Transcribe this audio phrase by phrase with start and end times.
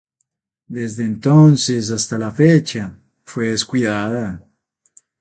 [0.67, 4.43] Desde ese entonces hasta la fecha, fue descuidada.